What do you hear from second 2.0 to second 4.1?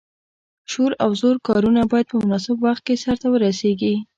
په مناسب وخت کې سرته ورسیږي.